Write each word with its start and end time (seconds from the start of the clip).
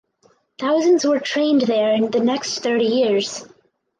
Thousands 0.57 1.05
were 1.05 1.19
trained 1.19 1.61
there 1.61 1.93
in 1.93 2.09
the 2.09 2.21
next 2.21 2.61
thirty 2.63 2.85
years. 2.87 3.45